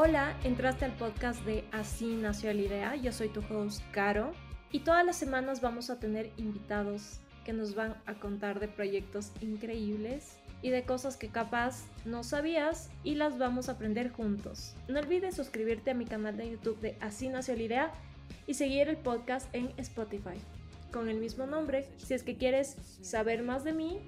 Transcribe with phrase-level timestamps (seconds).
[0.00, 2.94] Hola, entraste al podcast de Así nació la idea.
[2.94, 4.30] Yo soy tu host, Caro,
[4.70, 9.32] y todas las semanas vamos a tener invitados que nos van a contar de proyectos
[9.40, 14.76] increíbles y de cosas que capaz no sabías y las vamos a aprender juntos.
[14.86, 17.92] No olvides suscribirte a mi canal de YouTube de Así nació la idea
[18.46, 20.38] y seguir el podcast en Spotify
[20.92, 21.88] con el mismo nombre.
[21.96, 23.98] Si es que quieres saber más de mí,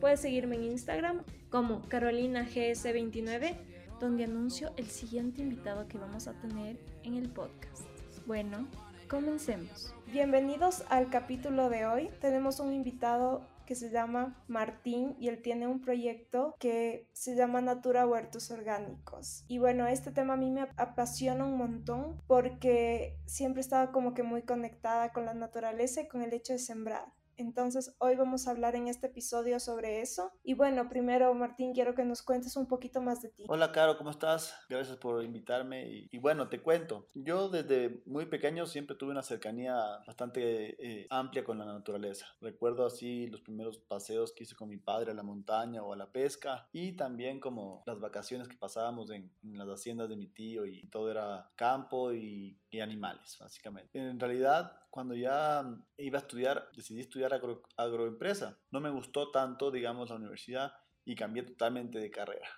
[0.00, 3.56] puedes seguirme en Instagram como CarolinaGS29
[4.00, 7.82] donde anuncio el siguiente invitado que vamos a tener en el podcast.
[8.26, 8.66] Bueno,
[9.08, 9.94] comencemos.
[10.10, 12.10] Bienvenidos al capítulo de hoy.
[12.20, 17.60] Tenemos un invitado que se llama Martín y él tiene un proyecto que se llama
[17.60, 19.44] Natura Huertos Orgánicos.
[19.48, 24.22] Y bueno, este tema a mí me apasiona un montón porque siempre estaba como que
[24.22, 27.12] muy conectada con la naturaleza y con el hecho de sembrar.
[27.40, 30.30] Entonces, hoy vamos a hablar en este episodio sobre eso.
[30.44, 33.44] Y bueno, primero, Martín, quiero que nos cuentes un poquito más de ti.
[33.48, 34.54] Hola, Caro, ¿cómo estás?
[34.68, 36.06] Gracias por invitarme.
[36.10, 37.08] Y, bueno, te cuento.
[37.14, 39.74] Yo desde muy pequeño siempre tuve una cercanía
[40.06, 42.26] bastante eh, amplia con la naturaleza.
[42.42, 45.96] Recuerdo así los primeros paseos que hice con mi padre a la montaña o a
[45.96, 50.66] la pesca y también como las vacaciones que pasábamos en, las haciendas de mi tío
[50.66, 53.98] y todo era campo y, y animales, básicamente.
[53.98, 55.64] En realidad, cuando ya
[55.96, 57.32] iba a estudiar, decidí estudiar
[57.76, 58.58] agroempresa.
[58.70, 60.72] No me gustó tanto, digamos, la universidad
[61.04, 62.48] y cambié totalmente de carrera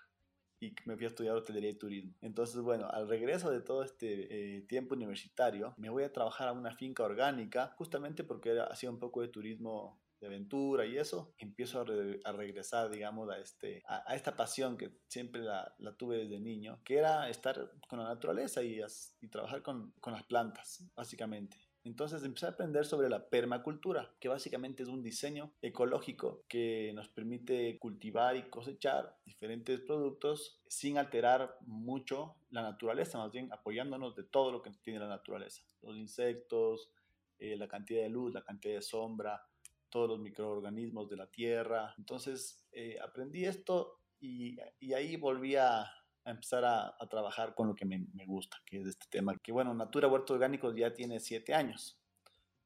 [0.62, 2.14] y me fui a estudiar hotelería y turismo.
[2.20, 6.52] Entonces, bueno, al regreso de todo este eh, tiempo universitario, me voy a trabajar a
[6.52, 11.80] una finca orgánica, justamente porque hacía un poco de turismo de aventura y eso, empiezo
[11.80, 16.98] a, regresar, digamos, a, este, a, esta pasión que siempre la, tuve desde niño, que
[16.98, 18.80] era estar con la naturaleza y,
[19.20, 21.56] y trabajar con, con las plantas, básicamente.
[21.84, 27.08] Entonces empecé a aprender sobre la permacultura, que básicamente es un diseño ecológico que nos
[27.08, 34.22] permite cultivar y cosechar diferentes productos sin alterar mucho la naturaleza, más bien apoyándonos de
[34.22, 36.90] todo lo que tiene la naturaleza, los insectos,
[37.38, 39.44] eh, la cantidad de luz, la cantidad de sombra,
[39.90, 41.94] todos los microorganismos de la tierra.
[41.98, 45.90] Entonces eh, aprendí esto y, y ahí volví a,
[46.24, 49.36] a empezar a, trabajar con lo que me, gusta, que es este tema.
[49.42, 51.98] Que bueno, Natura Huerto Orgánicos ya tiene siete años,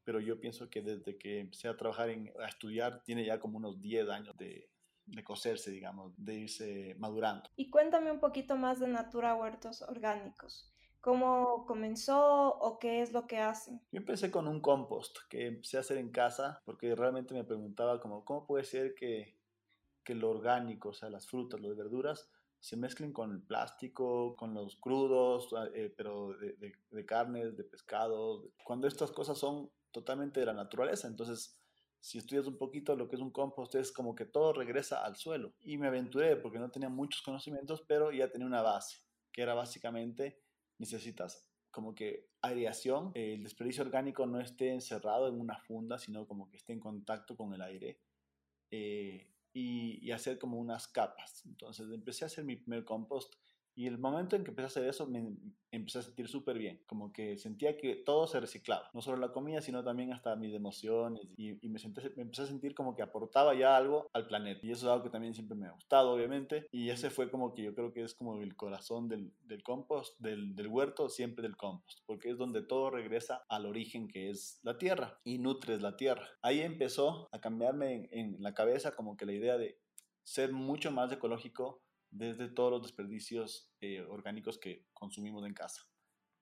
[0.04, 3.58] pero yo pienso que desde que empecé a trabajar, en, a estudiar, tiene ya como
[3.58, 4.70] unos 10 años de,
[5.06, 7.48] de cocerse, digamos, de irse madurando.
[7.56, 10.72] Y cuéntame un poquito más de Natura Huertos Orgánicos.
[11.00, 13.80] ¿Cómo comenzó o qué es lo que hacen?
[13.92, 18.00] Yo empecé con un compost que empecé a hacer en casa porque realmente me preguntaba
[18.00, 19.38] como, ¿cómo puede ser que,
[20.02, 22.28] que lo orgánico, o sea, las frutas, las verduras,
[22.66, 28.44] se mezclen con el plástico, con los crudos, eh, pero de, de, carnes, de pescados,
[28.64, 31.06] cuando estas cosas son totalmente de la naturaleza.
[31.06, 31.60] Entonces,
[32.00, 35.14] si estudias un poquito lo que es un compost, es como que todo regresa al
[35.14, 35.54] suelo.
[35.60, 38.98] Y me aventuré porque no tenía muchos conocimientos, pero ya tenía una base,
[39.30, 40.42] que era básicamente
[40.78, 46.48] necesitas como que aireación, el desperdicio orgánico no esté encerrado en una funda, sino como
[46.48, 48.00] que esté en contacto con el aire.
[48.72, 51.44] Eh, y, hacer como unas capas.
[51.46, 53.34] Entonces empecé a hacer mi primer compost
[53.76, 55.36] y el momento en que empecé a hacer eso me
[55.70, 59.32] empecé a sentir súper bien, como que sentía que todo se reciclaba, no solo la
[59.32, 61.78] comida, sino también hasta mis emociones y, me,
[62.16, 65.04] me empecé a sentir como que aportaba ya algo al planeta y eso es algo
[65.04, 68.02] que también siempre me ha gustado, obviamente, y ese fue como que yo creo que
[68.02, 72.38] es como el corazón del, del compost, del, del huerto, siempre del compost, porque es
[72.38, 76.26] donde todo regresa al origen que es la tierra y nutres la tierra.
[76.40, 79.78] Ahí empezó a cambiarme en la cabeza como que la idea de
[80.24, 85.82] ser mucho más ecológico desde todos los desperdicios eh, orgánicos que consumimos en casa.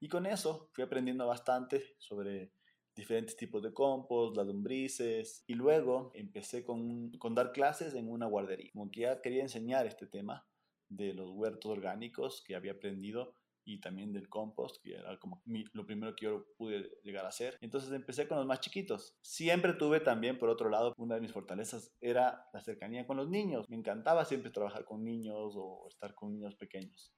[0.01, 2.53] Y con eso fui aprendiendo bastante sobre
[2.95, 8.27] diferentes tipos de compost, las lombrices, y luego empecé con, con dar clases en una
[8.27, 8.71] guardería.
[8.73, 10.47] Como que ya quería enseñar este tema
[10.89, 15.87] de los huertos orgánicos que había aprendido y también del compost, que era como lo
[15.87, 17.57] primero que yo pude llegar a hacer.
[17.61, 19.17] Entonces empecé con los más chiquitos.
[19.23, 23.29] Siempre tuve también, por otro lado, una de mis fortalezas era la cercanía con los
[23.29, 23.69] niños.
[23.69, 27.13] Me encantaba siempre trabajar con niños o estar con niños pequeños.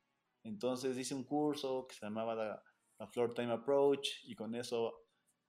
[0.44, 2.62] Entonces hice un curso que se llamaba la,
[2.98, 5.02] la Floor Time Approach y con eso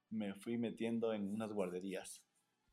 [0.09, 2.23] me fui metiendo en unas guarderías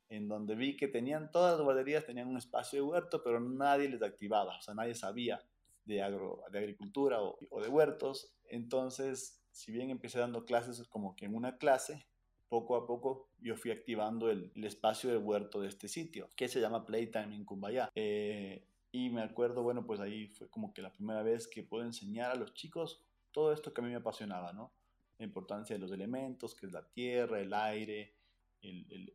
[0.08, 3.88] en donde vi que tenían, todas las guarderías tenían un espacio de huerto, pero nadie
[3.88, 5.42] les activaba, o sea, nadie sabía
[5.84, 8.34] de, agro, de agricultura o, de huertos.
[8.48, 12.06] Entonces, si bien empecé dando clases como que en una clase,
[12.48, 16.60] poco a poco yo fui activando el, espacio de huerto de este sitio, que se
[16.60, 17.90] llama Playtime en Cumbayá.
[17.94, 21.84] Eh, y me acuerdo, bueno, pues ahí fue como que la primera vez que puedo
[21.84, 23.02] enseñar a los chicos
[23.32, 24.72] todo esto que a mí me apasionaba, ¿no?
[25.18, 28.14] La importancia de los elementos, que es la tierra, el aire,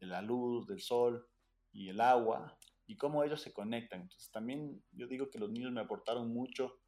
[0.02, 1.26] la luz del sol
[1.72, 2.59] y el agua,
[2.90, 4.02] y cómo ellos se conectan.
[4.02, 6.80] Entonces también yo digo que los niños me aportaron mucho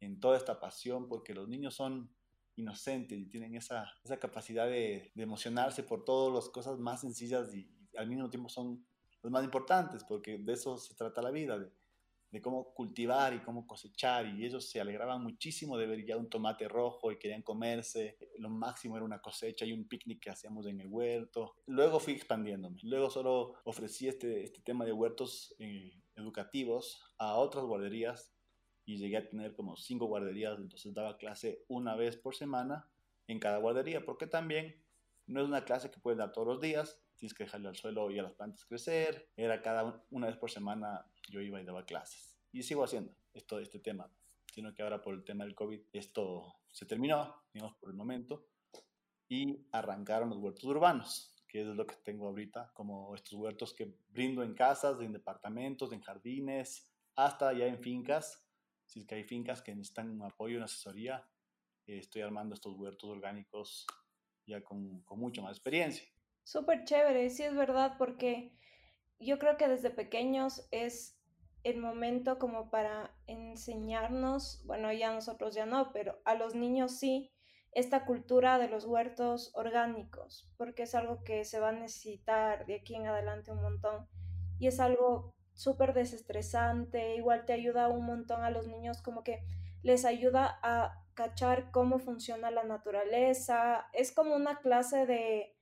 [0.00, 2.10] en toda esta pasión, porque los niños son
[2.56, 7.70] inocentes y tienen esa, esa capacidad de, emocionarse por todas las cosas más sencillas y,
[7.98, 8.86] al mismo tiempo son
[9.22, 11.58] los más importantes, porque de eso se trata la vida,
[12.32, 16.30] de cómo cultivar y cómo cosechar y ellos se alegraban muchísimo de ver ya un
[16.30, 18.16] tomate rojo y querían comerse.
[18.38, 21.56] Lo máximo era una cosecha y un picnic que hacíamos en el huerto.
[21.66, 22.78] Luego fui expandiéndome.
[22.84, 28.32] Luego solo ofrecí este, este tema de huertos eh, educativos a otras guarderías
[28.86, 32.90] y llegué a tener como cinco guarderías, entonces daba clase una vez por semana
[33.28, 34.81] en cada guardería, porque también
[35.26, 38.10] no es una clase que puedes dar todos los días, tienes que dejarle al suelo
[38.10, 41.84] y a las plantas crecer, era cada una vez por semana yo iba y daba
[41.84, 42.36] clases.
[42.50, 44.10] Y sigo haciendo esto, este tema,
[44.52, 48.46] sino que ahora por el tema del COVID esto se terminó, digamos, por el momento,
[49.28, 53.94] y arrancaron los huertos urbanos, que es lo que tengo ahorita, como estos huertos que
[54.10, 58.44] brindo en casas, en departamentos, en jardines, hasta ya en fincas,
[58.84, 61.26] si es que hay fincas que necesitan un apoyo, una asesoría,
[61.86, 63.86] estoy armando estos huertos orgánicos
[64.52, 66.06] ya con, mucha más experiencia.
[66.44, 68.56] Súper chévere, sí es verdad, porque
[69.18, 71.18] yo creo que desde pequeños es
[71.64, 77.32] el momento como para enseñarnos, bueno, ya nosotros ya no, pero a los niños sí,
[77.72, 82.76] esta cultura de los huertos orgánicos, porque es algo que se va a necesitar de
[82.76, 84.08] aquí en adelante un montón
[84.58, 89.44] y es algo súper desestresante, igual te ayuda un montón a los niños, como que
[89.82, 95.54] les ayuda a cachar cómo funciona la naturaleza, es como una clase de,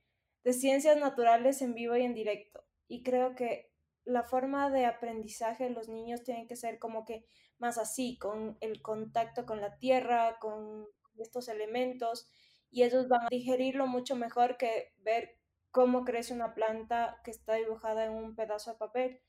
[0.43, 2.63] de ciencias naturales en vivo y en directo.
[2.87, 3.71] Y creo que
[4.05, 7.25] la forma de aprendizaje de los niños tiene que ser como que
[7.59, 10.87] más así, con el contacto con la tierra, con
[11.17, 12.27] estos elementos,
[12.71, 15.37] y ellos van a digerirlo mucho mejor que ver
[15.71, 19.21] cómo crece una planta que está dibujada en un pedazo de papel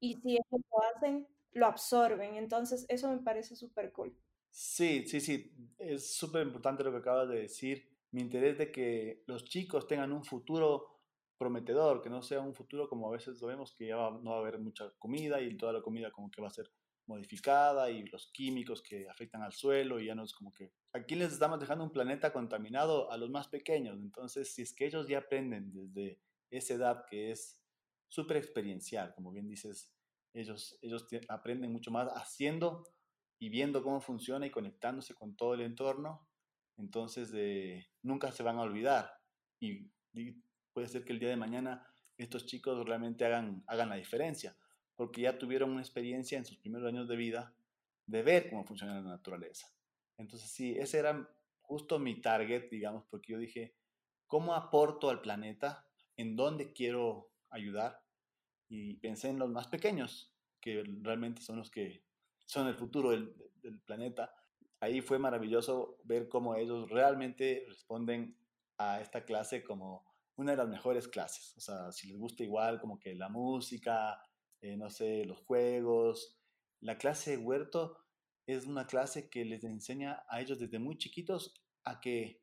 [0.00, 2.36] y si ellos lo hacen, lo absorben.
[2.36, 4.16] Entonces, eso me parece súper cool.
[4.54, 7.88] Sí, sí, sí, es súper importante lo que acabas de decir.
[8.10, 11.00] Mi interés de que los chicos tengan un futuro
[11.38, 14.36] prometedor, que no sea un futuro como a veces lo vemos, que ya no va
[14.36, 16.70] a haber mucha comida y toda la comida como que va a ser
[17.06, 21.14] modificada y los químicos que afectan al suelo y ya no es como que aquí
[21.14, 23.98] les estamos dejando un planeta contaminado a los más pequeños.
[24.00, 26.20] Entonces, si es que ellos ya aprenden desde
[26.50, 27.58] esa edad que es
[28.06, 29.90] súper experiencial, como bien dices,
[30.34, 32.84] ellos, ellos aprenden mucho más haciendo
[33.42, 36.28] y viendo cómo funciona y conectándose con todo el entorno,
[36.76, 39.18] entonces eh, nunca se van a olvidar
[39.58, 39.90] y,
[40.72, 41.84] puede ser que el día de mañana
[42.16, 44.56] estos chicos realmente hagan, hagan la diferencia,
[44.94, 47.52] porque ya tuvieron una experiencia en sus primeros años de vida
[48.06, 49.66] de ver cómo funciona la naturaleza.
[50.18, 51.28] Entonces sí, ese era
[51.62, 53.74] justo mi target, digamos, porque yo dije,
[54.28, 55.84] ¿cómo aporto al planeta?
[56.16, 58.02] ¿En dónde quiero ayudar?
[58.68, 62.06] y pensé en los más pequeños, que realmente son los que
[62.44, 63.34] son el futuro del,
[63.86, 64.34] planeta.
[64.80, 68.36] Ahí fue maravilloso ver cómo ellos realmente responden
[68.76, 70.04] a esta clase como
[70.34, 71.56] una de las mejores clases.
[71.56, 74.20] O sea, si les gusta igual como que la música,
[74.60, 76.36] eh, no sé, los juegos.
[76.80, 77.98] La clase de huerto
[78.46, 81.54] es una clase que les enseña a ellos desde muy chiquitos
[81.84, 82.42] a que,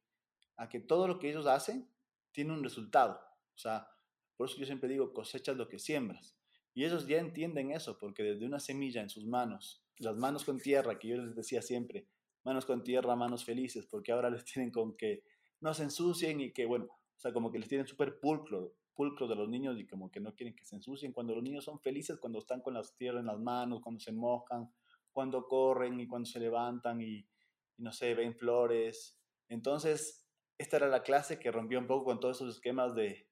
[0.55, 1.89] a que todo lo que ellos hacen
[2.31, 3.19] tiene un resultado.
[3.53, 3.89] O sea,
[4.37, 6.38] por eso yo siempre digo, cosechas lo que siembras.
[6.79, 10.61] Y ellos ya entienden eso, porque desde una semilla en sus manos, las manos con
[10.61, 12.07] tierra, que yo les decía siempre,
[12.45, 15.25] manos con tierra, manos felices, porque ahora les tienen con que
[15.59, 19.27] no se ensucien y que, bueno, o sea, como que les tienen súper pulcro, pulcro
[19.27, 21.81] de los niños y como que no quieren que se ensucien, cuando los niños son
[21.81, 24.71] felices, cuando están con las tierras en las manos, cuando se mojan,
[25.11, 27.27] cuando corren y cuando se levantan y,
[27.75, 29.19] no sé, ven flores.
[29.49, 30.25] Entonces,
[30.57, 33.27] esta era la clase que rompió un poco con todos esos esquemas de,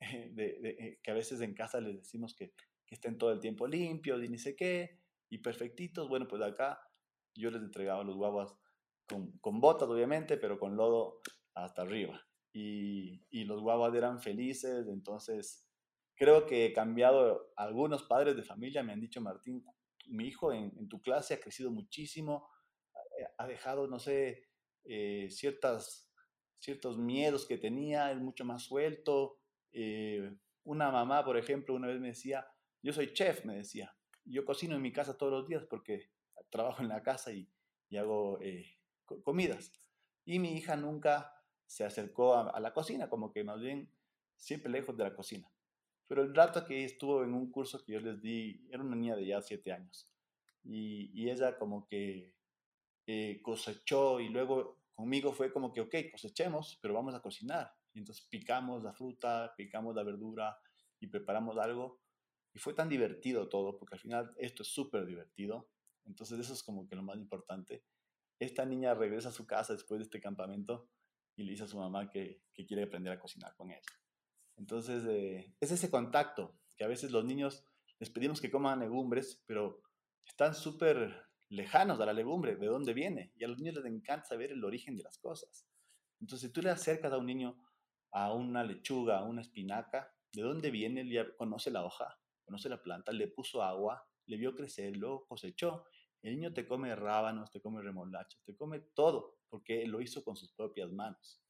[0.00, 2.52] eh, que a veces en casa les decimos que,
[2.88, 6.08] estén todo el tiempo limpios y ni sé qué, y perfectitos.
[6.08, 6.80] Bueno, pues acá
[7.34, 8.56] yo les entregaba los guaguas
[9.08, 11.20] con, botas, obviamente, pero con lodo
[11.54, 12.20] hasta arriba.
[12.52, 15.68] Y, los guaguas eran felices, entonces
[16.14, 17.52] creo que he cambiado.
[17.56, 19.64] Algunos padres de familia me han dicho, Martín,
[20.06, 22.48] mi hijo en, tu clase ha crecido muchísimo,
[23.36, 24.48] ha dejado, no sé,
[24.84, 26.06] eh, ciertas
[26.58, 29.38] ciertos miedos que tenía, es mucho más suelto.
[29.78, 32.46] Eh, una mamá, por ejemplo, una vez me decía,
[32.82, 36.10] yo soy chef, me decía, yo cocino en mi casa todos los días porque
[36.48, 37.46] trabajo en la casa y,
[37.96, 38.78] hago eh,
[39.22, 39.72] comidas.
[40.24, 41.32] Y mi hija nunca
[41.66, 43.90] se acercó a, la cocina, como que más bien
[44.36, 45.52] siempre lejos de la cocina.
[46.06, 49.14] Pero el rato que estuvo en un curso que yo les di, era una niña
[49.14, 50.10] de ya siete años.
[50.64, 52.34] Y, ella como que
[53.06, 57.70] eh, cosechó y luego Conmigo fue como que, ok, cosechemos, pero vamos a cocinar.
[57.96, 60.60] Y entonces picamos la fruta, picamos la verdura
[61.00, 62.02] y preparamos algo.
[62.52, 65.70] Y fue tan divertido todo, porque al final esto es súper divertido.
[66.04, 67.84] Entonces eso es como que lo más importante.
[68.38, 70.90] Esta niña regresa a su casa después de este campamento
[71.36, 73.80] y le dice a su mamá que, quiere aprender a cocinar con ella.
[74.58, 77.64] Entonces eh, es ese contacto que a veces los niños
[77.98, 79.80] les pedimos que coman legumbres, pero
[80.26, 83.32] están súper lejanos a la legumbre, de dónde viene.
[83.36, 85.66] Y a los niños les encanta saber el origen de las cosas.
[86.20, 87.56] Entonces, si tú le acercas a un niño
[88.16, 91.02] a una lechuga, a una espinaca, ¿de dónde viene?
[91.02, 95.26] Él ya conoce la hoja, conoce la planta, le puso agua, le vio crecer, luego
[95.26, 95.84] cosechó.
[96.22, 100.34] El niño te come rábanos, te come remolachas, te come todo, porque lo hizo con
[100.34, 101.42] sus propias manos.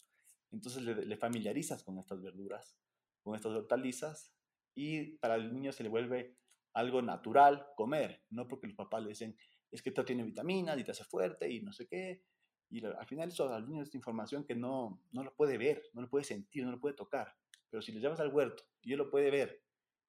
[0.50, 2.76] Entonces le, le familiarizas con estas verduras,
[3.23, 4.35] con estas hortalizas,
[4.75, 6.37] y para el niño se le vuelve
[6.75, 9.37] algo natural comer, no porque los papás le dicen,
[9.70, 12.25] es que esto tiene vitaminas y te hace fuerte y no sé qué.
[12.68, 16.02] Y al final eso al niño es información que no, no lo puede ver, no
[16.02, 17.37] lo puede sentir, no lo puede tocar.
[17.70, 19.62] Pero si le llevas al huerto y él lo puede ver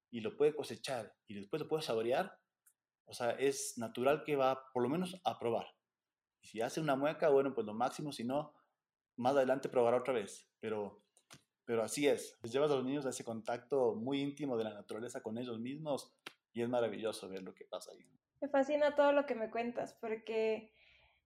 [0.09, 2.39] y lo puede cosechar y después lo puede saborear,
[3.05, 5.67] o sea, es natural que va por lo menos a probar.
[6.41, 8.53] Y si hace una mueca, bueno, pues lo máximo, si no,
[9.15, 10.49] más adelante probará otra vez.
[10.59, 11.03] Pero,
[11.65, 14.73] pero así es, les llevas a los niños a ese contacto muy íntimo de la
[14.73, 16.13] naturaleza con ellos mismos
[16.53, 18.05] y es maravilloso ver lo que pasa ahí.
[18.41, 20.73] Me fascina todo lo que me cuentas porque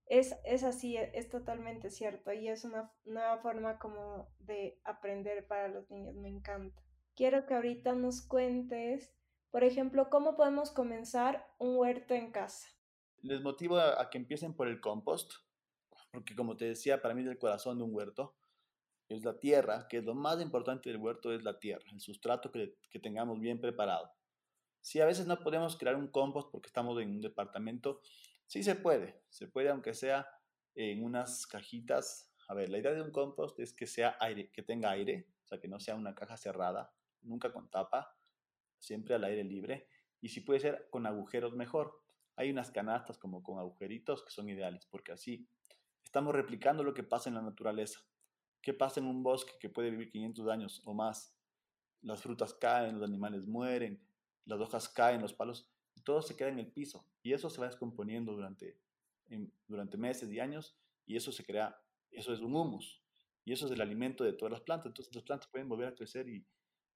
[0.07, 5.47] es, es así, e, es, totalmente cierto y es una nueva forma como de aprender
[5.47, 6.81] para los niños, me encanta.
[7.15, 9.13] Quiero que ahorita nos cuentes,
[9.51, 12.67] por ejemplo, cómo podemos comenzar un huerto en casa.
[13.21, 15.31] Les motivo a, que empiecen por el compost,
[16.11, 18.35] porque como te decía, para mí es el corazón de un huerto,
[19.07, 22.51] es la tierra, que es lo más importante del huerto, es la tierra, el sustrato
[22.51, 24.11] que, que tengamos bien preparado.
[24.81, 28.01] Si a veces no podemos crear un compost porque estamos en un departamento,
[28.51, 29.23] sí se puede.
[29.29, 30.27] Se puede aunque sea
[30.75, 32.33] en unas cajitas.
[32.49, 35.47] A ver, la idea de un compost es que sea aire, que tenga aire, o
[35.47, 38.17] sea, que no sea una caja cerrada, nunca con tapa,
[38.77, 39.87] siempre al aire libre.
[40.19, 42.03] Y si puede ser con agujeros, mejor.
[42.35, 45.47] Hay unas canastas como con agujeritos que son ideales, porque así
[46.03, 48.01] estamos replicando lo que pasa en la naturaleza.
[48.61, 51.37] ¿Qué pasa en un bosque que puede vivir 500 años o más?
[52.01, 54.05] Las frutas caen, los animales mueren,
[54.43, 57.07] las hojas caen, los palos, todo se queda en el piso.
[57.21, 58.79] Y eso se va descomponiendo durante,
[59.67, 61.79] durante meses y años, y eso se crea,
[62.09, 63.03] eso es un humus.
[63.43, 64.87] Y eso es el alimento de todas las plantas.
[64.87, 66.45] Entonces las plantas pueden volver a crecer y,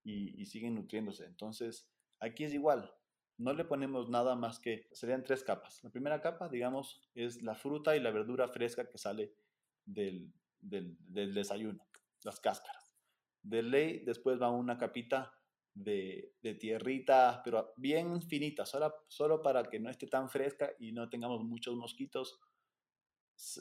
[0.03, 1.25] y, siguen nutriéndose.
[1.25, 2.93] Entonces aquí es igual.
[3.37, 5.83] No le ponemos nada más que, serían tres capas.
[5.83, 9.35] La primera capa, digamos, es la fruta y la verdura fresca que sale
[9.83, 11.85] del, del, del desayuno,
[12.23, 12.95] las cáscaras.
[13.41, 15.34] De ley, después va una capita
[15.75, 21.09] de, tierrita, pero bien finita, solo, solo para que no esté tan fresca y no
[21.09, 22.39] tengamos muchos mosquitos.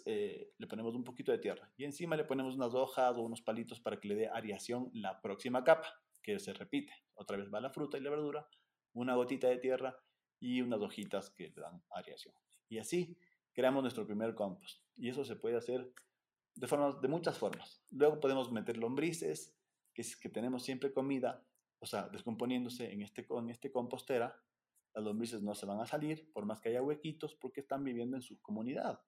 [0.06, 3.42] Eh, le ponemos un poquito de tierra y encima le ponemos unas hojas o unos
[3.42, 5.88] palitos para que le dé ariación la próxima capa,
[6.22, 6.92] que se repite.
[7.14, 8.48] Otra vez va la fruta y la verdura,
[8.92, 9.98] una gotita de tierra
[10.38, 12.34] y unas hojitas que dan ariación.
[12.68, 13.18] Y así
[13.52, 14.84] creamos nuestro primer compost.
[14.94, 15.92] Y eso se puede hacer
[16.54, 17.82] de, formas, de muchas formas.
[17.90, 19.56] Luego podemos meter lombrices,
[19.92, 21.44] que, es, que tenemos siempre comida,
[21.84, 24.34] o sea, descomponiéndose en este, en este compostera,
[24.94, 28.16] las lombrices no se van a salir, por más que haya huequitos, porque están viviendo
[28.16, 29.02] en su comunidad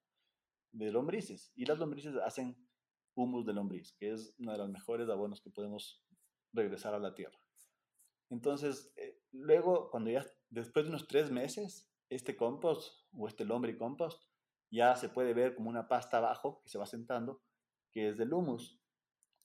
[0.72, 1.52] de lombrices.
[1.54, 2.54] Y las lombrices hacen
[3.14, 6.04] humus de lombriz, que es uno de los mejores abonos que podemos
[6.52, 7.38] regresar a la tierra.
[8.28, 14.22] Entonces, eh, luego, cuando ya, después de unos tres meses, este compost o este lombricompost
[14.70, 17.42] ya se puede ver como una pasta abajo que se va sentando,
[17.90, 18.82] que es del humus.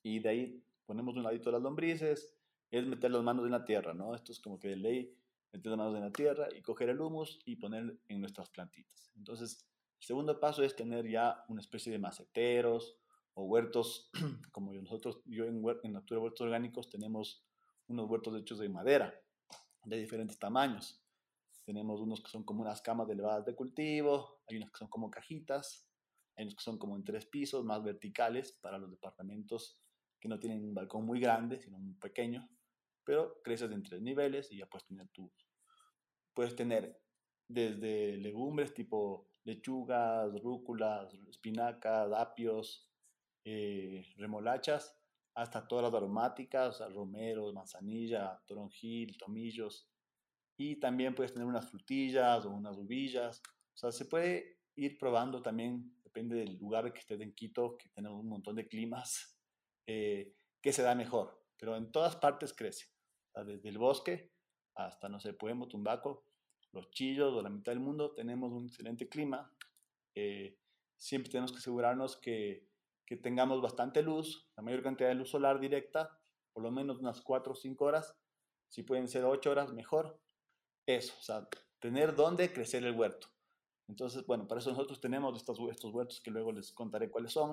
[0.04, 2.41] Y de ahí ponemos un ladito las lombrices,
[2.72, 4.14] es meter las manos en la tierra, ¿no?
[4.14, 5.14] Esto es como que de ley,
[5.52, 9.12] meter las manos en la tierra y coger el humus y poner en nuestras plantitas.
[9.14, 9.68] Entonces,
[10.00, 12.98] el segundo paso es tener ya una especie de maceteros
[13.34, 14.10] o huertos,
[14.52, 17.44] como nosotros, yo en, en Natura Huertos Orgánicos tenemos
[17.88, 19.14] unos huertos hechos de madera,
[19.84, 21.04] de diferentes tamaños.
[21.66, 25.10] Tenemos unos que son como unas camas elevadas de cultivo, hay unos que son como
[25.10, 25.86] cajitas,
[26.36, 29.78] hay unos que son como en tres pisos, más verticales para los departamentos
[30.18, 32.48] que no tienen un balcón muy grande, sino un pequeño
[33.04, 35.32] pero creces en tres niveles y ya puedes tener tus,
[36.34, 37.00] puedes tener
[37.48, 42.88] desde legumbres tipo lechugas, rúculas, espinacas, apios,
[43.44, 44.96] eh, remolachas,
[45.34, 49.88] hasta todas las aromáticas, romeros, manzanilla, toronjil, tomillos.
[50.56, 53.42] Y también puedes tener unas frutillas o unas uvillas.
[53.74, 57.88] O sea, se puede ir probando también, depende del lugar que estés en Quito, que
[57.88, 59.38] tenemos un montón de climas,
[59.86, 61.42] eh, que se da mejor.
[61.56, 62.91] Pero en todas partes crece
[63.34, 64.32] desde el bosque
[64.74, 66.24] hasta, no sé, Pueblo, Tumbaco,
[66.72, 69.52] los Chillos o la mitad del mundo, tenemos un excelente clima.
[70.14, 70.58] Eh,
[70.96, 72.66] siempre tenemos que asegurarnos que,
[73.06, 76.18] que, tengamos bastante luz, la mayor cantidad de luz solar directa,
[76.52, 78.16] por lo menos unas 4 o 5 horas.
[78.68, 80.18] Si pueden ser 8 horas, mejor.
[80.86, 81.48] Eso, o sea,
[81.78, 83.28] tener dónde crecer el huerto.
[83.88, 87.50] Entonces, bueno, para eso nosotros tenemos estos, estos huertos que luego les contaré cuáles son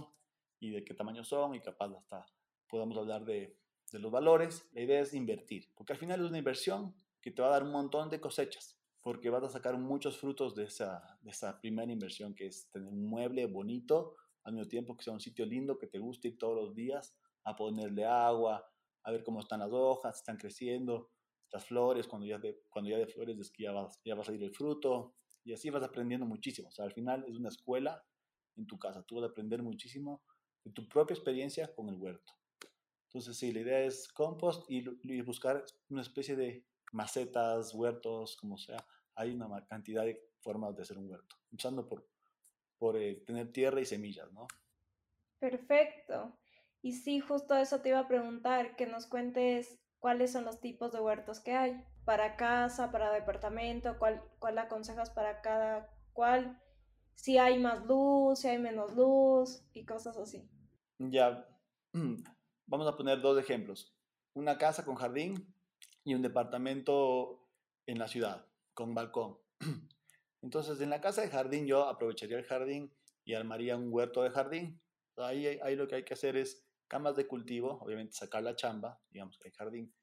[0.59, 2.25] y de qué tamaño son y capaz hasta
[2.67, 3.57] podamos hablar de,
[3.91, 4.67] de los valores.
[4.73, 7.63] La idea es invertir, porque al final es una inversión que te va a dar
[7.63, 11.91] un montón de cosechas, porque vas a sacar muchos frutos de esa, de esa primera
[11.91, 15.77] inversión, que es tener un mueble bonito, al mismo tiempo que sea un sitio lindo,
[15.77, 18.65] que te guste ir todos los días a ponerle agua,
[19.03, 21.11] a ver cómo están las hojas, están creciendo,
[21.51, 24.21] las flores, cuando ya de, cuando ya de flores es que ya va, ya va
[24.21, 26.69] a salir el fruto, y así vas aprendiendo muchísimo.
[26.69, 28.03] O sea, al final es una escuela
[28.55, 30.21] en tu casa, tú vas a aprender muchísimo
[30.63, 32.33] de tu propia experiencia con el huerto.
[33.09, 38.55] Entonces, sí, la idea es compost y, y buscar una especie de macetas, huertos, como
[38.57, 38.85] sea.
[39.15, 42.07] Hay una cantidad de formas de hacer un huerto, empezando por,
[42.77, 44.47] por eh, tener tierra y semillas, ¿no?
[45.39, 46.37] Perfecto.
[46.83, 50.91] Y sí, justo eso te iba a preguntar, que nos cuentes cuáles son los tipos
[50.91, 56.61] de huertos que hay, para casa, para departamento, cuál, cuál aconsejas para cada cual,
[57.15, 60.47] si hay más luz, si hay menos luz y cosas así.
[60.99, 61.47] Ya,
[62.69, 63.93] vamos a poner dos ejemplos.
[64.33, 65.53] Una casa con jardín
[66.03, 67.49] y un departamento
[67.85, 69.37] en la ciudad con balcón.
[70.41, 72.93] Entonces, en la casa de jardín yo aprovecharía el jardín
[73.25, 74.81] y armaría un huerto de jardín.
[75.17, 79.01] Ahí, ahí lo que hay que hacer es camas de cultivo, obviamente sacar la chamba,
[79.09, 79.93] digamos que hay jardín,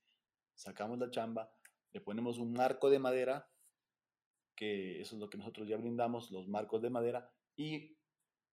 [0.54, 1.50] sacamos la chamba,
[1.92, 3.48] le ponemos un marco de madera,
[4.54, 7.96] que eso es lo que nosotros ya brindamos, los marcos de madera, y,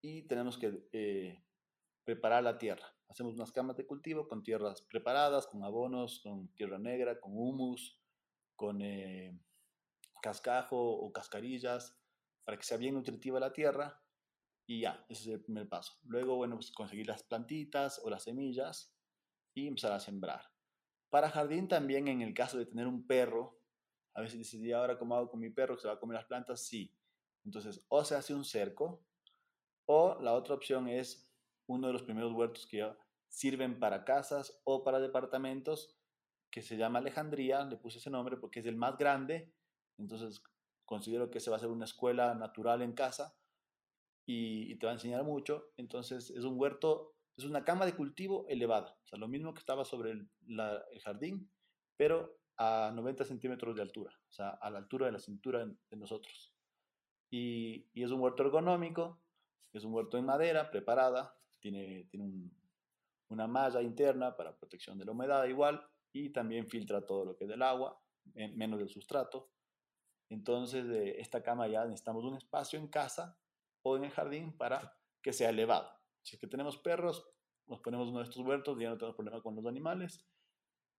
[0.00, 1.44] y tenemos que eh,
[2.04, 2.86] preparar la tierra.
[3.14, 7.96] Hacemos unas camas de cultivo con tierras preparadas, con abonos, con tierra negra, con humus,
[8.56, 9.38] con eh,
[10.20, 11.96] cascajo o cascarillas,
[12.44, 14.02] para que sea bien nutritiva la tierra.
[14.66, 15.92] Y ya, ese es el primer paso.
[16.02, 18.92] Luego, bueno, pues conseguir las plantitas o las semillas
[19.54, 20.50] y empezar a sembrar.
[21.08, 23.60] Para jardín también, en el caso de tener un perro,
[24.14, 26.16] a veces dices, ¿y ahora cómo hago con mi perro que se va a comer
[26.16, 26.66] las plantas?
[26.66, 26.92] Sí.
[27.44, 29.04] Entonces, o se hace un cerco,
[29.86, 31.30] o la otra opción es
[31.66, 32.82] uno de los primeros huertos que
[33.34, 35.98] sirven para casas o para departamentos,
[36.52, 39.52] que se llama Alejandría, le puse ese nombre porque es el más grande,
[39.98, 40.40] entonces
[40.84, 43.36] considero que se va a ser una escuela natural en casa
[44.24, 45.72] y, te va a enseñar mucho.
[45.76, 49.58] Entonces es un huerto, es una cama de cultivo elevada, o sea, lo mismo que
[49.58, 50.30] estaba sobre el,
[51.02, 51.50] jardín,
[51.96, 55.96] pero a 90 centímetros de altura, o sea, a la altura de la cintura de
[55.96, 56.54] nosotros.
[57.32, 59.20] Y, y es un huerto ergonómico,
[59.72, 62.52] es un huerto en madera preparada, tiene, tiene
[63.28, 67.44] una malla interna para protección de la humedad igual y también filtra todo lo que
[67.44, 68.00] es del agua,
[68.34, 69.50] menos del sustrato.
[70.30, 73.38] Entonces, de esta cama ya necesitamos un espacio en casa
[73.82, 75.90] o en el jardín para que sea elevado.
[76.22, 77.28] Si es que tenemos perros,
[77.66, 80.26] nos ponemos uno de estos huertos, ya no tenemos problema con los animales.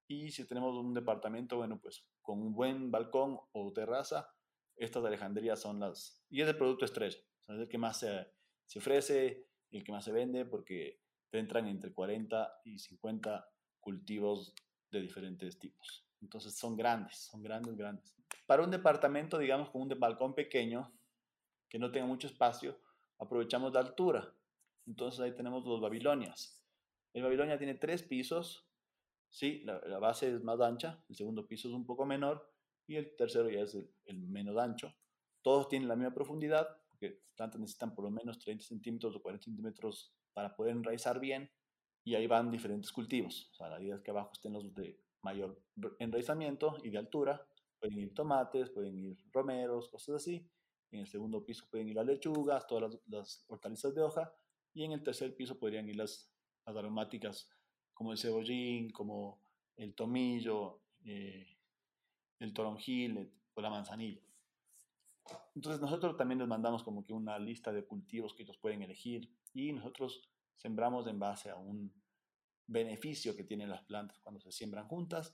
[0.08, 4.30] Y si tenemos un departamento, bueno, pues con un buen balcón o terraza,
[4.76, 6.24] estas de Alejandría son las...
[6.30, 8.28] Y es el producto estrella, es el que más se,
[8.66, 14.54] se ofrece, el que más se vende, porque entran entre 40 y 50 cultivos
[14.92, 16.06] de diferentes tipos.
[16.22, 18.16] Entonces son grandes, son grandes, grandes.
[18.46, 20.92] Para un departamento, digamos, con un balcón pequeño,
[21.70, 22.80] que no tenga mucho espacio,
[23.20, 24.34] aprovechamos la altura.
[24.86, 26.64] Entonces ahí tenemos los Babilonias.
[27.14, 28.68] El Babilonia tiene tres pisos,
[29.30, 32.52] sí, la, base es más ancha, el segundo piso es un poco menor
[32.88, 34.94] y el tercero ya es el, menos ancho.
[35.42, 39.46] Todos tienen la misma profundidad, porque plantas necesitan por lo menos 30 centímetros o 40
[39.46, 41.50] centímetros para poder enraizar bien
[42.04, 43.50] y ahí van diferentes cultivos.
[43.54, 45.60] O sea, la idea es que abajo estén los de mayor
[45.98, 47.48] enraizamiento y de altura.
[47.80, 50.48] Pueden ir tomates, pueden ir romeros, cosas así.
[50.92, 54.32] En el segundo piso pueden ir las lechugas, todas las, hortalizas de hoja.
[54.74, 56.32] Y en el tercer piso podrían ir las,
[56.66, 57.50] aromáticas
[57.94, 59.40] como el cebollín, como
[59.78, 61.58] el tomillo, eh,
[62.40, 64.22] el toronjil o la manzanilla.
[65.56, 69.30] Entonces nosotros también les mandamos como que una lista de cultivos que ellos pueden elegir
[69.56, 71.92] y nosotros sembramos en base a un
[72.68, 75.34] beneficio que tienen las plantas cuando se siembran juntas.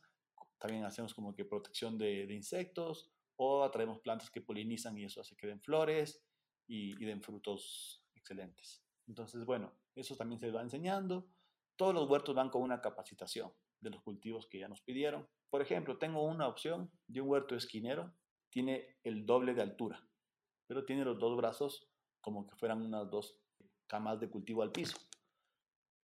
[0.60, 5.21] También hacemos como que protección de, de insectos o atraemos plantas que polinizan y eso
[5.21, 6.23] hace que den flores
[6.67, 8.86] y, den frutos excelentes.
[9.07, 11.27] Entonces, bueno, eso también se va enseñando.
[11.75, 15.27] Todos los huertos van con una capacitación de los cultivos que ya nos pidieron.
[15.49, 18.13] Por ejemplo, tengo una opción de un huerto esquinero,
[18.51, 20.07] tiene el doble de altura,
[20.67, 21.89] pero tiene los dos brazos
[22.21, 23.40] como que fueran unas dos
[23.91, 24.97] camas de cultivo al piso.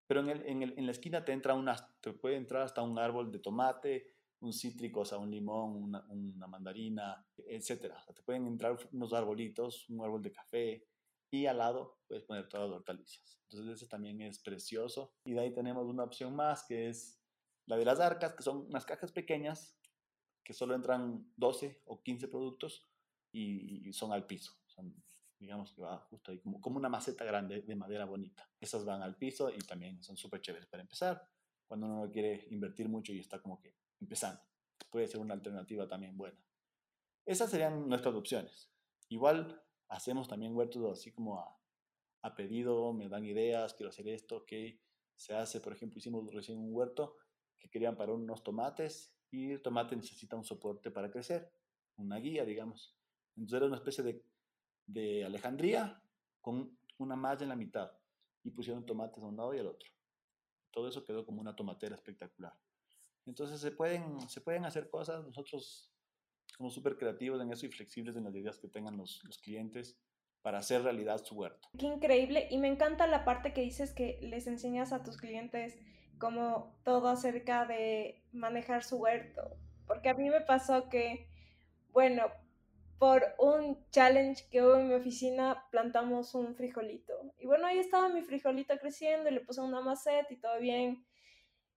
[0.08, 2.82] Pero en, el, en, el, en la esquina te entra una, te puede entrar hasta
[2.82, 4.08] un árbol de tomate,
[4.40, 8.04] un cítrico, o sea, un limón, una, una mandarina, etcétera.
[8.16, 10.88] te pueden entrar unos arbolitos, un árbol de café
[11.32, 13.40] y al lado puedes poner todas las hortalizas.
[13.44, 15.14] Entonces ese también es precioso.
[15.26, 17.22] Y de ahí tenemos una opción más que es
[17.68, 19.78] la de las arcas, que son unas cajas pequeñas
[20.44, 22.88] que solo entran 12 o 15 productos
[23.32, 24.54] y, son al piso.
[24.68, 24.96] Son,
[25.46, 28.50] digamos que va justo ahí, como, como una maceta grande de madera bonita.
[28.60, 31.30] Esas van al piso y también son súper chéveres para empezar,
[31.68, 34.42] cuando uno no quiere invertir mucho y está como que empezando.
[34.90, 36.38] Puede ser una alternativa también buena.
[37.26, 38.72] Esas serían nuestras opciones.
[39.10, 41.60] Igual hacemos también huertos así como a,
[42.24, 44.82] a pedido, me dan ideas, quiero hacer esto, que
[45.16, 47.18] se hace, por ejemplo, hicimos recién un huerto
[47.60, 51.52] que querían para unos tomates y el tomate necesita un soporte para crecer,
[51.98, 52.98] una guía, digamos.
[53.36, 54.26] Entonces era una especie de,
[54.86, 56.02] de Alejandría
[56.42, 57.92] con una malla en la mitad
[58.44, 59.90] y pusieron tomates a un lado y al otro.
[60.72, 62.54] Todo eso quedó como una tomatera espectacular.
[63.26, 65.92] Entonces se pueden, se pueden hacer cosas, nosotros
[66.58, 69.98] somos súper creativos en eso y flexibles en las ideas que tengan los, los clientes
[70.42, 71.68] para hacer realidad su huerto.
[71.78, 75.76] Qué increíble y me encanta la parte que dices que les enseñas a tus clientes
[76.20, 81.28] como todo acerca de manejar su huerto, porque a mí me pasó que,
[81.92, 82.28] bueno,
[82.98, 87.14] por un challenge que hubo en mi oficina, plantamos un frijolito.
[87.38, 91.06] Y bueno, ahí estaba mi frijolito creciendo y le puse una maceta y todo bien.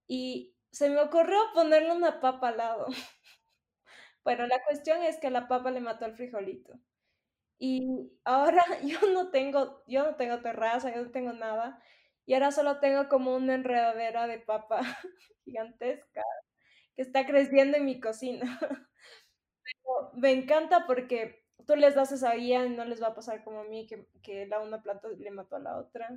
[0.07, 2.87] Y se me ocurrió ponerle una papa al lado.
[4.25, 6.79] bueno, la cuestión es que la papa le mató al frijolito.
[7.59, 11.83] Y ahora yo no tengo, yo no tengo terraza, yo no tengo nada.
[12.27, 14.81] Y ahora solo tengo como una enredadera de papa
[15.45, 16.23] gigantesca
[16.95, 18.59] que está creciendo en mi cocina.
[20.15, 23.61] Me encanta porque tú les das esa guía y no les va a pasar como
[23.61, 26.09] a mí, que, que la una planta le mató a la otra.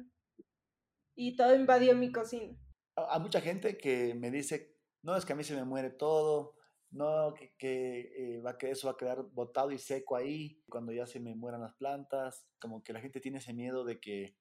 [1.15, 2.57] Y todo invadió mi cocina.
[2.95, 6.55] Hay mucha gente que me dice, no, es que a mí se me muere todo,
[6.91, 11.05] no, que, eh, va que eso va a quedar botado y seco ahí cuando ya
[11.05, 14.35] se me mueran las plantas, como que la gente tiene ese miedo de que,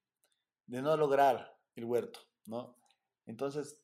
[0.65, 2.77] de no lograr el huerto, ¿no?
[3.25, 3.81] Entonces,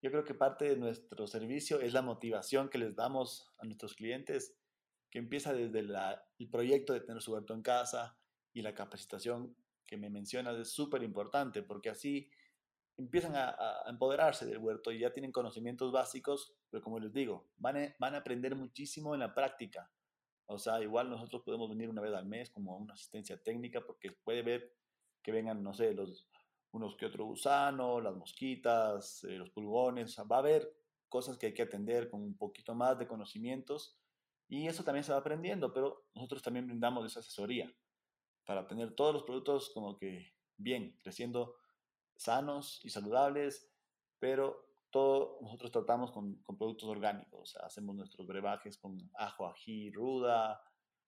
[0.00, 3.94] yo creo que parte de nuestro servicio es la motivación que les damos a nuestros
[3.94, 4.56] clientes,
[5.14, 8.18] que empieza desde el proyecto de tener su huerto en casa
[8.52, 9.54] y la capacitación
[9.86, 12.28] que me mencionas es súper importante, porque así
[12.96, 13.54] empiezan a,
[13.86, 18.16] empoderarse del huerto y ya tienen conocimientos básicos, pero como les digo, van a, van
[18.16, 19.88] a aprender muchísimo en la práctica.
[20.46, 24.10] O sea, igual nosotros podemos venir una vez al mes como una asistencia técnica porque
[24.10, 24.74] puede ver
[25.22, 26.28] que vengan, no sé, los,
[26.72, 30.74] unos que otro gusano, las mosquitas, eh, los pulgones, o sea, va a haber
[31.08, 33.96] cosas que hay que atender con un poquito más de conocimientos
[34.48, 37.72] y eso también se va aprendiendo, pero nosotros también brindamos esa asesoría
[38.44, 41.56] para tener todos los productos como que bien, creciendo
[42.16, 43.70] sanos y saludables,
[44.18, 49.90] pero todo nosotros tratamos con, productos orgánicos, o sea, hacemos nuestros brebajes con ajo, ají,
[49.90, 50.62] ruda,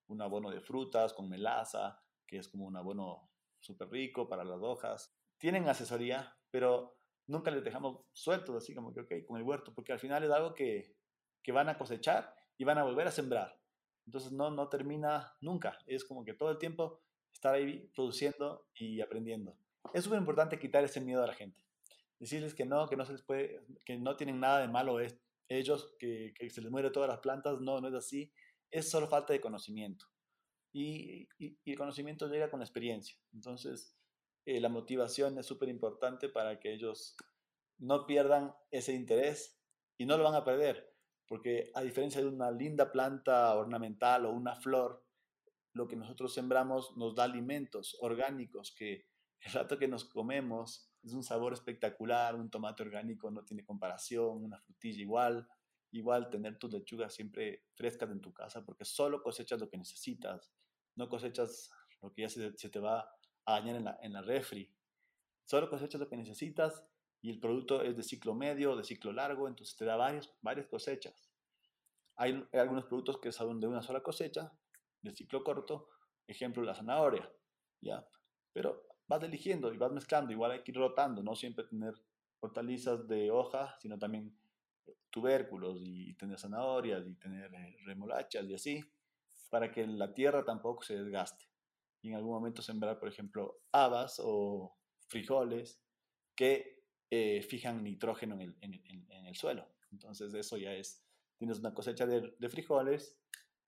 [0.08, 4.60] un abono de frutas con melaza, que es como un abono súper rico para las
[4.60, 5.16] hojas.
[5.38, 9.92] Tienen asesoría, pero nunca les dejamos sueltos, así como que, ok, con el huerto, porque
[9.92, 10.96] al final es algo que,
[11.42, 13.58] que van a cosechar y van a volver a sembrar.
[14.06, 17.00] Entonces no, no termina nunca, es como que todo el tiempo
[17.32, 19.56] estar ahí produciendo y aprendiendo
[19.92, 21.60] es súper importante quitar ese miedo a la gente.
[22.18, 25.18] Decirles que no, que no se les puede, que no tienen nada de malo es,
[25.48, 28.32] ellos, que, se les muere todas las plantas, no, no es así.
[28.70, 30.06] Es solo falta de conocimiento.
[30.72, 33.16] Y el conocimiento llega con la experiencia.
[33.32, 33.96] Entonces,
[34.44, 37.16] eh, la motivación es súper importante para que ellos
[37.78, 39.58] no pierdan ese interés
[39.96, 40.94] y no lo van a perder.
[41.26, 45.04] Porque a diferencia de una linda planta ornamental o una flor,
[45.72, 49.06] lo que nosotros sembramos nos da alimentos orgánicos que
[49.40, 54.42] el rato que nos comemos es un sabor espectacular, un tomate orgánico no tiene comparación,
[54.42, 55.46] una frutilla igual,
[55.92, 60.50] igual tener tus lechugas siempre frescas en tu casa porque solo cosechas lo que necesitas,
[60.96, 61.70] no cosechas
[62.02, 63.08] lo que ya se, se te va
[63.44, 64.74] a dañar en la, en la refri,
[65.44, 66.82] solo cosechas lo que necesitas
[67.26, 70.68] y el producto es de ciclo medio, de ciclo largo, entonces te da varias, varias
[70.68, 71.28] cosechas.
[72.14, 74.52] Hay, hay algunos productos que son de una sola cosecha,
[75.02, 75.88] de ciclo corto,
[76.28, 77.28] ejemplo la zanahoria,
[77.80, 78.06] ¿ya?
[78.52, 81.94] Pero vas eligiendo y vas mezclando, igual hay que ir rotando, no siempre tener
[82.38, 84.32] hortalizas de hoja, sino también
[85.10, 88.84] tubérculos y tener zanahorias y tener eh, remolachas y así,
[89.50, 91.44] para que la tierra tampoco se desgaste.
[92.02, 94.76] Y en algún momento sembrar, por ejemplo, habas o
[95.08, 95.82] frijoles
[96.36, 96.75] que
[97.10, 99.68] eh, fijan nitrógeno en el, suelo.
[99.92, 101.04] Entonces eso ya es,
[101.38, 103.16] tienes una cosecha de, frijoles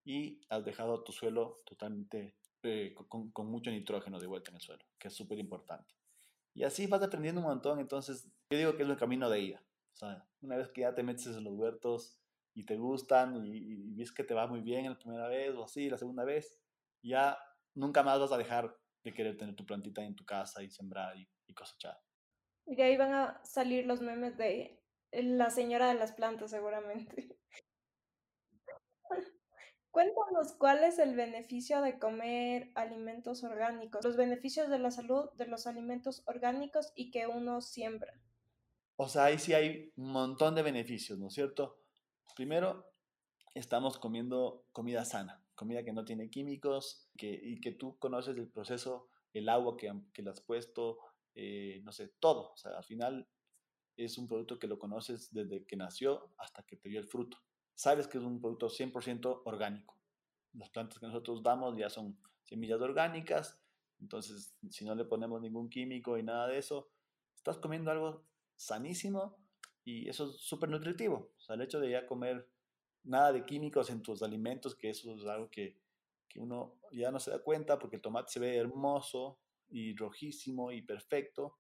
[0.05, 4.85] y has dejado tu suelo totalmente eh, con, mucho nitrógeno de vuelta en el suelo,
[4.99, 5.95] que es súper importante.
[6.55, 9.63] Y así vas aprendiendo un montón, entonces yo digo que es el camino de ida.
[9.93, 12.19] O sea, una vez que ya te metes en los huertos
[12.55, 15.89] y te gustan y, ves que te va muy bien la primera vez o así,
[15.89, 16.59] la segunda vez,
[17.03, 17.39] ya
[17.75, 21.17] nunca más vas a dejar de querer tener tu plantita en tu casa y sembrar
[21.17, 21.97] y cosechar.
[22.69, 24.79] De ahí van a salir los memes de
[25.11, 27.35] la señora de las plantas seguramente.
[29.91, 35.47] Cuéntanos cuál es el beneficio de comer alimentos orgánicos, los beneficios de la salud de
[35.47, 38.21] los alimentos orgánicos y que uno siembra.
[38.97, 41.81] O sea, ahí sí hay un montón de beneficios, ¿no es cierto?
[42.37, 42.93] Primero,
[43.55, 48.49] estamos comiendo comida sana, comida que no tiene químicos que, y que tú conoces el
[48.49, 50.99] proceso, el agua que, que le has puesto,
[51.41, 52.51] eh, no sé, todo.
[52.53, 53.29] O sea, al final
[53.97, 57.39] es un producto que lo conoces desde que nació hasta que te dio el fruto.
[57.75, 59.97] Sabes que es un producto 100% orgánico.
[60.55, 63.57] Las plantas que nosotros damos ya son semillas orgánicas,
[64.01, 66.91] entonces si no le ponemos ningún químico y nada de eso,
[67.37, 69.39] estás comiendo algo sanísimo
[69.85, 71.35] y eso es súper nutritivo.
[71.39, 72.49] O sea, el hecho de ya comer
[73.05, 75.79] nada de químicos en tus alimentos, que eso es algo que,
[76.29, 79.39] que uno ya no se da cuenta porque el tomate se ve hermoso
[79.71, 81.59] y rojísimo y perfecto,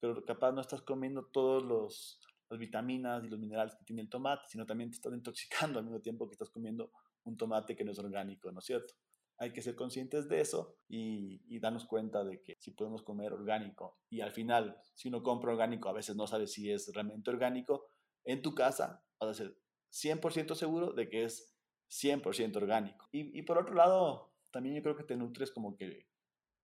[0.00, 4.10] pero capaz no estás comiendo todos los las vitaminas y los minerales que tiene el
[4.10, 6.90] tomate, sino también te estás intoxicando al mismo tiempo que estás comiendo
[7.24, 8.94] un tomate que no es orgánico, ¿no es cierto?
[9.38, 13.32] Hay que ser conscientes de eso y, y, darnos cuenta de que si podemos comer
[13.32, 17.30] orgánico y al final, si uno compra orgánico, a veces no sabes si es realmente
[17.30, 17.86] orgánico,
[18.24, 19.58] en tu casa vas a ser
[19.90, 21.54] 100% seguro de que es
[21.90, 23.08] 100% orgánico.
[23.12, 26.06] Y, por otro lado, también yo creo que te nutres como que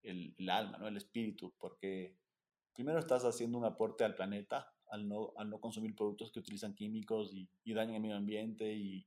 [0.02, 0.88] el, alma, ¿no?
[0.88, 2.16] el espíritu, porque
[2.72, 6.74] primero estás haciendo un aporte al planeta al no, al no consumir productos que utilizan
[6.74, 9.06] químicos y, y dañan el medio ambiente y,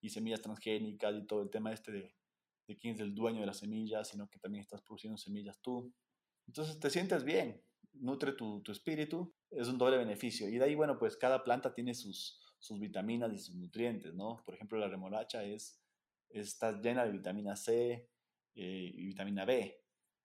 [0.00, 2.14] y, semillas transgénicas y todo el tema este de,
[2.66, 5.92] de quién es el dueño de las semillas, sino que también estás produciendo semillas tú.
[6.46, 7.62] Entonces te sientes bien,
[7.94, 10.48] nutre tu, tu espíritu, es un doble beneficio.
[10.48, 14.42] Y de ahí, bueno, pues cada planta tiene sus, sus vitaminas y sus nutrientes, ¿no?
[14.44, 15.80] Por ejemplo, la remolacha es,
[16.28, 18.10] está llena de vitamina C
[18.54, 19.83] eh, y vitamina B.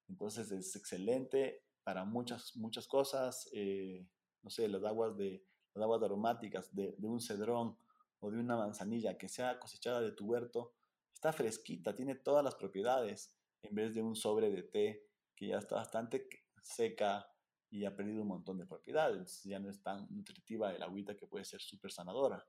[0.09, 3.49] Entonces es excelente para muchas, muchas cosas.
[3.53, 4.05] Eh,
[4.41, 7.77] no sé, las aguas, de, las aguas aromáticas de, de, un cedrón
[8.19, 10.73] o de una manzanilla que sea cosechada de tu huerto,
[11.13, 15.57] está fresquita, tiene todas las propiedades, en vez de un sobre de té que ya
[15.57, 16.27] está bastante
[16.61, 17.29] seca
[17.69, 19.43] y ha perdido un montón de propiedades.
[19.43, 22.45] Ya no es tan nutritiva el agüita que puede ser súper sanadora.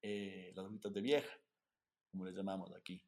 [0.00, 1.32] Eh, las agüitas de vieja,
[2.10, 3.02] como les llamamos aquí.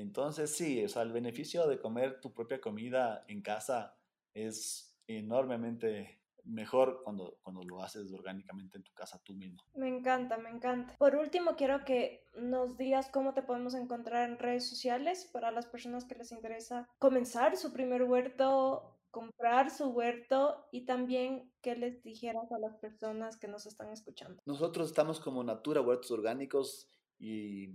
[0.00, 3.98] Entonces, sí, o sea, el beneficio de comer tu propia comida en casa
[4.32, 9.62] es enormemente mejor cuando, cuando lo haces orgánicamente en tu casa tú mismo.
[9.74, 10.96] Me encanta, me encanta.
[10.96, 15.66] Por último, quiero que nos digas cómo te podemos encontrar en redes sociales para las
[15.66, 22.02] personas que les interesa comenzar su primer huerto, comprar su huerto y también qué les
[22.02, 24.40] dijeras a las personas que nos están escuchando.
[24.46, 27.74] Nosotros estamos como Natura Huertos Orgánicos y,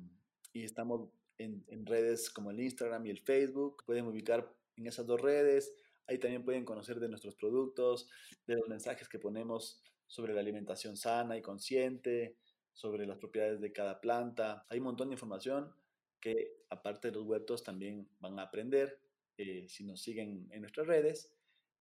[0.54, 3.84] y estamos en, redes como el Instagram y el Facebook.
[3.86, 5.74] Pueden ubicar en esas dos redes
[6.08, 8.08] Ahí también pueden conocer de nuestros productos,
[8.46, 12.38] de los mensajes que ponemos sobre la alimentación sana y consciente,
[12.74, 14.66] sobre las propiedades de cada planta.
[14.70, 15.74] Hay un montón de información
[16.20, 19.00] que aparte de los huertos también van a aprender
[19.38, 21.32] eh, si nos siguen en nuestras redes.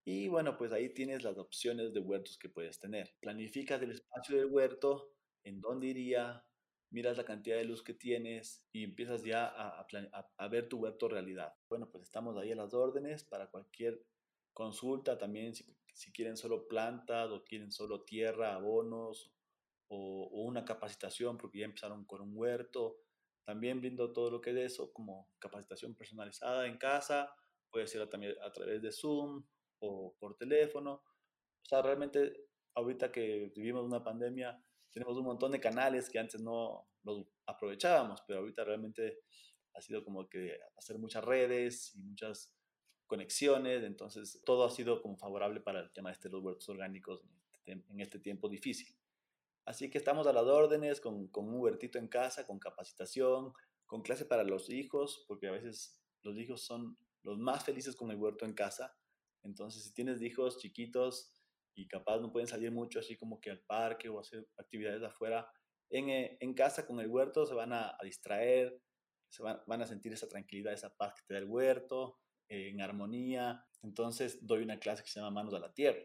[0.06, 3.14] Y bueno, pues ahí tienes las opciones de huertos que puedes tener.
[3.20, 5.12] Planificas el espacio del huerto,
[5.44, 6.44] en dónde iría,
[6.94, 11.52] miras la cantidad de luz que tienes y empiezas ya a, ver tu huerto realidad.
[11.68, 14.00] Bueno, pues estamos ahí a las órdenes para cualquier
[14.52, 19.34] Consulta también si, si quieren solo plantas o quieren solo tierra, abonos
[19.88, 23.00] o, o, una capacitación porque ya empezaron con un huerto.
[23.42, 27.34] También brindo todo lo que es eso como capacitación personalizada en casa.
[27.68, 29.44] Puede ser también a través de Zoom
[29.80, 30.92] o por teléfono.
[30.92, 34.63] O sea, realmente ahorita que vivimos una pandemia,
[34.94, 39.18] tenemos un montón de canales que antes no los aprovechábamos, pero ahorita realmente
[39.74, 42.54] ha sido como que hacer muchas redes y muchas
[43.08, 47.22] conexiones, entonces todo ha sido como favorable para el tema este de los huertos orgánicos
[47.52, 48.96] este, en este tiempo difícil.
[49.64, 53.52] Así que estamos a las órdenes con, con, un huertito en casa, con capacitación,
[53.86, 58.10] con clase para los hijos, porque a veces los hijos son los más felices con
[58.12, 58.96] el huerto en casa.
[59.42, 61.32] Entonces, si tienes hijos chiquitos
[61.74, 65.50] y capaz no pueden salir mucho así como que al parque o hacer actividades afuera,
[65.90, 68.80] en, eh, en casa con el huerto se van a, a distraer,
[69.28, 72.80] se van, van a sentir esa tranquilidad, esa paz que te da el huerto, en
[72.80, 73.64] armonía.
[73.82, 76.00] Entonces doy una clase que se llama Manos a la Tierra,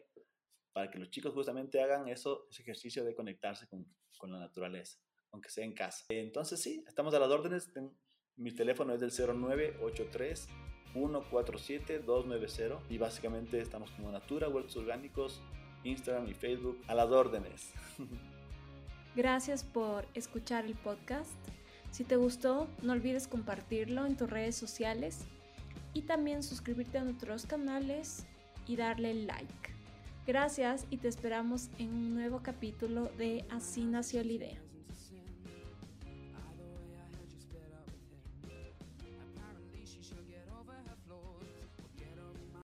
[0.74, 3.86] para que los chicos justamente hagan eso, ese ejercicio de conectarse con,
[4.18, 5.00] con la naturaleza,
[5.32, 6.06] aunque sea en casa.
[6.10, 7.72] Entonces sí, estamos a las órdenes.
[8.36, 10.48] Mi teléfono es del 0983
[10.94, 15.42] 147 290 y básicamente estamos como Natura, Huertos Orgánicos,
[15.84, 17.72] Instagram y Facebook a las órdenes.
[19.16, 21.32] Gracias por escuchar el podcast.
[21.92, 25.26] Si te gustó, no olvides compartirlo en tus redes sociales
[25.94, 28.26] y también suscribirte a nuestros canales
[28.68, 29.74] y darle like.
[30.28, 34.69] Gracias y te esperamos en un nuevo capítulo de Así nació la idea.